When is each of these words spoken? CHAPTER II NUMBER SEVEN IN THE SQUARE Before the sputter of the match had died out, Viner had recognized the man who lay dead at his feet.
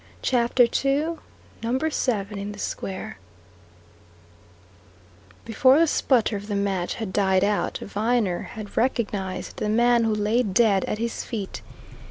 CHAPTER 0.23 0.65
II 0.65 1.17
NUMBER 1.61 1.91
SEVEN 1.91 2.39
IN 2.39 2.53
THE 2.53 2.57
SQUARE 2.57 3.19
Before 5.45 5.77
the 5.77 5.85
sputter 5.85 6.35
of 6.35 6.47
the 6.47 6.55
match 6.55 6.95
had 6.95 7.13
died 7.13 7.43
out, 7.43 7.77
Viner 7.77 8.39
had 8.53 8.75
recognized 8.75 9.57
the 9.57 9.69
man 9.69 10.03
who 10.05 10.15
lay 10.15 10.41
dead 10.41 10.85
at 10.85 10.97
his 10.97 11.23
feet. 11.23 11.61